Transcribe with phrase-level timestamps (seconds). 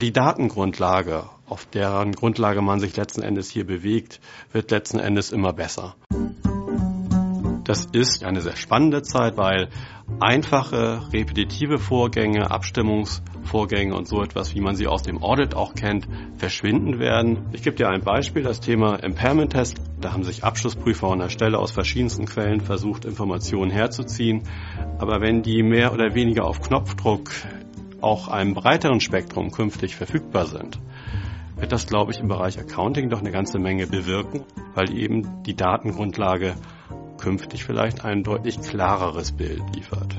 [0.00, 4.20] Die Datengrundlage, auf deren Grundlage man sich letzten Endes hier bewegt,
[4.52, 5.96] wird letzten Endes immer besser.
[7.64, 9.70] Das ist eine sehr spannende Zeit, weil
[10.20, 16.06] einfache, repetitive Vorgänge, Abstimmungsvorgänge und so etwas, wie man sie aus dem Audit auch kennt,
[16.36, 17.48] verschwinden werden.
[17.50, 19.80] Ich gebe dir ein Beispiel, das Thema Impairment Test.
[20.00, 24.44] Da haben sich Abschlussprüfer an der Stelle aus verschiedensten Quellen versucht, Informationen herzuziehen.
[24.98, 27.32] Aber wenn die mehr oder weniger auf Knopfdruck
[28.00, 30.78] auch einem breiteren Spektrum künftig verfügbar sind,
[31.56, 35.56] wird das, glaube ich, im Bereich Accounting doch eine ganze Menge bewirken, weil eben die
[35.56, 36.54] Datengrundlage
[37.18, 40.14] künftig vielleicht ein deutlich klareres Bild liefert.